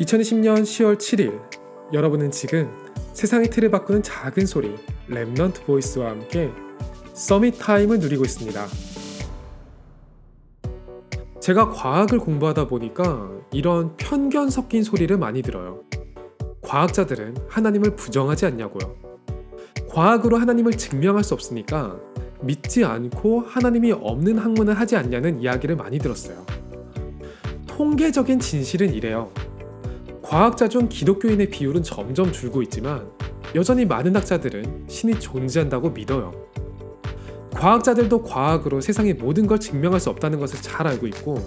2020년 0.00 0.62
10월 0.62 0.96
7일 0.96 1.38
여러분은 1.92 2.30
지금 2.30 2.72
세상의 3.12 3.50
틀을 3.50 3.70
바꾸는 3.70 4.02
작은 4.02 4.46
소리 4.46 4.74
Remnant 5.10 5.64
Voice와 5.66 6.10
함께 6.10 6.50
Summit 7.12 7.58
Time을 7.58 7.98
누리고 7.98 8.24
있습니다. 8.24 8.66
제가 11.40 11.68
과학을 11.70 12.18
공부하다 12.18 12.68
보니까 12.68 13.30
이런 13.52 13.94
편견 13.98 14.48
섞인 14.48 14.82
소리를 14.82 15.14
많이 15.18 15.42
들어요. 15.42 15.82
과학자들은 16.62 17.36
하나님을 17.48 17.96
부정하지 17.96 18.46
않냐고요. 18.46 18.96
과학으로 19.90 20.38
하나님을 20.38 20.72
증명할 20.72 21.24
수 21.24 21.34
없으니까 21.34 21.98
믿지 22.40 22.84
않고 22.84 23.40
하나님이 23.40 23.92
없는 23.92 24.38
학문을 24.38 24.78
하지 24.80 24.96
않냐는 24.96 25.42
이야기를 25.42 25.76
많이 25.76 25.98
들었어요. 25.98 26.46
통계적인 27.66 28.40
진실은 28.40 28.94
이래요. 28.94 29.30
과학자 30.30 30.68
중 30.68 30.88
기독교인의 30.88 31.50
비율은 31.50 31.82
점점 31.82 32.30
줄고 32.30 32.62
있지만 32.62 33.10
여전히 33.56 33.84
많은 33.84 34.14
학자들은 34.14 34.84
신이 34.86 35.18
존재한다고 35.18 35.90
믿어요. 35.90 36.32
과학자들도 37.52 38.22
과학으로 38.22 38.80
세상의 38.80 39.14
모든 39.14 39.48
걸 39.48 39.58
증명할 39.58 39.98
수 39.98 40.08
없다는 40.08 40.38
것을 40.38 40.62
잘 40.62 40.86
알고 40.86 41.08
있고 41.08 41.44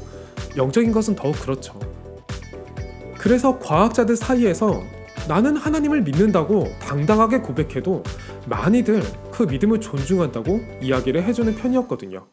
영적인 0.57 0.91
것은 0.91 1.15
더욱 1.15 1.39
그렇죠. 1.39 1.79
그래서 3.17 3.57
과학자들 3.57 4.17
사이에서 4.17 4.83
나는 5.29 5.55
하나님을 5.55 6.02
믿는다고 6.02 6.67
당당하게 6.81 7.38
고백해도 7.38 8.03
많이들 8.47 9.02
그 9.31 9.43
믿음을 9.43 9.79
존중한다고 9.79 10.59
이야기를 10.81 11.23
해주는 11.23 11.55
편이었거든요. 11.55 12.27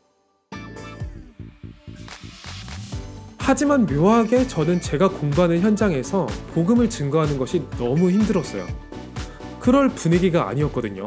하지만 3.43 3.87
묘하게 3.87 4.47
저는 4.47 4.81
제가 4.81 5.09
공부하는 5.09 5.61
현장에서 5.61 6.27
복음을 6.55 6.89
증거하는 6.89 7.39
것이 7.39 7.65
너무 7.79 8.11
힘들었어요. 8.11 8.67
그럴 9.59 9.89
분위기가 9.89 10.47
아니었거든요. 10.49 11.07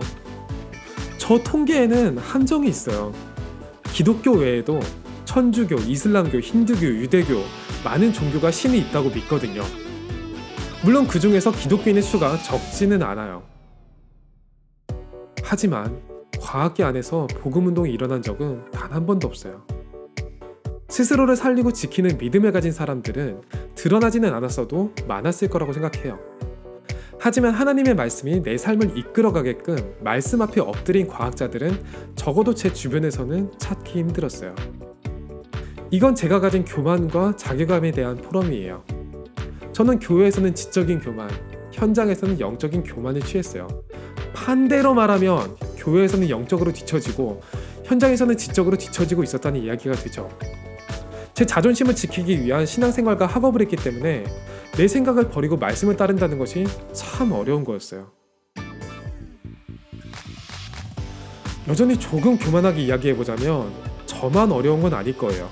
저 1.18 1.38
통계에는 1.42 2.18
함정이 2.18 2.68
있어요. 2.68 3.14
기독교 3.94 4.32
외에도 4.34 4.80
천주교, 5.26 5.76
이슬람교, 5.76 6.40
힌두교, 6.40 6.86
유대교 6.86 7.36
많은 7.86 8.12
종교가 8.12 8.52
신이 8.52 8.78
있다고 8.80 9.10
믿거든요. 9.12 9.62
물론 10.84 11.08
그 11.08 11.20
중에서 11.20 11.52
기독교인의 11.52 12.02
수가 12.02 12.38
적지는 12.40 13.02
않아요. 13.04 13.44
하지만 15.44 16.02
과학계 16.42 16.84
안에서 16.84 17.28
복음 17.40 17.68
운동이 17.68 17.92
일어난 17.92 18.22
적은 18.22 18.72
단 18.72 18.92
한 18.92 19.06
번도 19.06 19.28
없어요. 19.28 19.66
스스로를 20.94 21.36
살리고 21.36 21.74
지키는 21.74 22.20
믿음을 22.20 22.52
가진 22.52 22.72
사람들은 22.72 23.42
드러나지는 23.74 24.32
않았어도 24.32 24.94
많았을 25.08 25.48
거라고 25.48 25.74
생각해요. 25.74 26.20
하지만 27.20 27.56
하나님의 27.56 27.96
말씀이 27.96 28.44
내 28.44 28.60
삶을 28.60 28.96
이끌어가게끔 28.96 29.96
말씀 30.02 30.44
앞에 30.44 30.62
엎드린 30.62 31.08
과학자들은 31.08 31.82
적어도 32.14 32.54
제 32.54 32.72
주변에서는 32.72 33.54
찾기 33.58 33.98
힘들었어요. 33.98 34.54
이건 35.90 36.14
제가 36.14 36.40
가진 36.40 36.64
교만과 36.64 37.38
자괴감에 37.38 37.90
대한 37.90 38.16
포럼이에요. 38.18 38.84
저는 39.72 39.98
교회에서는 39.98 40.54
지적인 40.54 41.00
교만, 41.00 41.28
현장에서는 41.72 42.40
영적인 42.40 42.84
교만을 42.84 43.22
취했어요. 43.22 43.68
반대로 44.36 44.94
말하면 44.94 45.56
교회에서는 45.76 46.30
영적으로 46.30 46.72
뒤처지고 46.72 47.42
현장에서는 47.84 48.38
지적으로 48.38 48.78
뒤처지고 48.78 49.24
있었다는 49.24 49.64
이야기가 49.64 49.96
되죠. 49.96 50.30
제 51.34 51.46
자존심을 51.46 51.96
지키기 51.96 52.44
위한 52.44 52.66
신앙생활과 52.66 53.26
학업을 53.26 53.62
했기 53.62 53.76
때문에 53.76 54.26
내 54.78 54.88
생각을 54.88 55.30
버리고 55.30 55.58
말씀을 55.58 55.98
따른다는 55.98 56.38
것이 56.38 56.66
참 56.94 57.32
어려운 57.32 57.64
거였어요. 57.64 58.12
여전히 61.68 61.98
조금 61.98 62.38
교만하게 62.38 62.84
이야기해보자면 62.84 63.72
저만 64.06 64.52
어려운 64.52 64.82
건 64.82 64.94
아닐 64.94 65.18
거예요. 65.18 65.50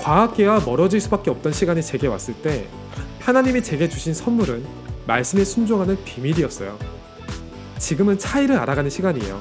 과학계와 0.00 0.60
멀어질 0.66 1.00
수밖에 1.00 1.30
없던 1.30 1.52
시간이 1.52 1.82
제게 1.82 2.06
왔을 2.06 2.34
때 2.34 2.66
하나님이 3.20 3.62
제게 3.62 3.88
주신 3.88 4.12
선물은 4.12 4.64
말씀에 5.06 5.44
순종하는 5.44 5.96
비밀이었어요. 6.04 6.78
지금은 7.78 8.18
차이를 8.18 8.56
알아가는 8.58 8.90
시간이에요. 8.90 9.40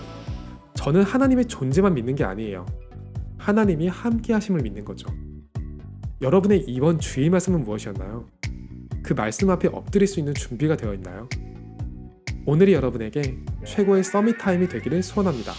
저는 0.75 1.03
하나님의 1.03 1.45
존재만 1.45 1.93
믿는 1.95 2.15
게 2.15 2.23
아니에요. 2.23 2.65
하나님이 3.47 3.87
함께 3.87 4.33
하심을 4.33 4.61
믿는 4.61 4.83
거죠. 4.83 5.07
여러분의 6.21 6.65
이번 6.67 6.99
주의 6.99 7.29
말씀은 7.29 7.63
무엇이었나요? 7.63 8.27
그 9.01 9.13
말씀 9.13 9.49
앞에 9.49 9.69
엎드릴 9.69 10.05
수 10.05 10.19
있는 10.19 10.33
준비가 10.33 10.75
되어 10.75 10.93
있나요? 10.93 11.29
오늘이 12.45 12.73
여러분에게 12.73 13.37
최고의 13.65 14.03
Summit 14.03 14.37
Time이 14.37 14.67
되기를 14.67 15.01
소원합니다. 15.01 15.53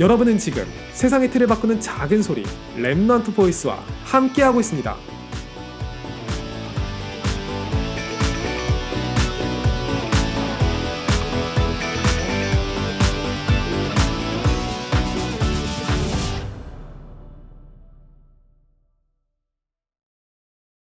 여러분은 0.00 0.36
지금 0.36 0.64
세상의 0.92 1.30
틀을 1.30 1.46
바꾸는 1.46 1.80
작은 1.80 2.22
소리 2.22 2.42
Remnant 2.76 3.34
Voice와 3.34 3.76
함께하고 4.04 4.60
있습니다. 4.60 4.94